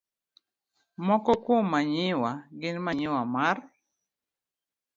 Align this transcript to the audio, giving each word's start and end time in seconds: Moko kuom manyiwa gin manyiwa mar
Moko 1.07 1.31
kuom 1.43 1.65
manyiwa 1.73 2.31
gin 2.59 2.77
manyiwa 2.85 3.21
mar 3.33 3.57